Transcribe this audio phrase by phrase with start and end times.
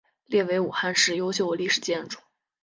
[0.25, 2.17] 列为武汉市优秀历史建筑。